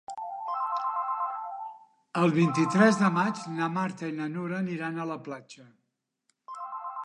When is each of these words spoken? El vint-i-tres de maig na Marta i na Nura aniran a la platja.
El 2.23 2.33
vint-i-tres 2.39 2.99
de 3.03 3.11
maig 3.19 3.43
na 3.61 3.69
Marta 3.77 4.11
i 4.13 4.17
na 4.23 4.31
Nura 4.33 4.59
aniran 4.63 4.99
a 5.05 5.09
la 5.15 5.23
platja. 5.29 5.71